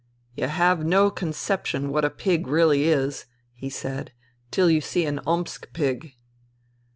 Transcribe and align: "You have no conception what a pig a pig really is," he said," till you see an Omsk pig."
"You 0.35 0.47
have 0.47 0.83
no 0.83 1.11
conception 1.11 1.91
what 1.91 2.03
a 2.03 2.09
pig 2.09 2.39
a 2.39 2.43
pig 2.45 2.47
really 2.47 2.85
is," 2.85 3.25
he 3.53 3.69
said," 3.69 4.11
till 4.49 4.67
you 4.67 4.81
see 4.81 5.05
an 5.05 5.19
Omsk 5.27 5.73
pig." 5.73 6.15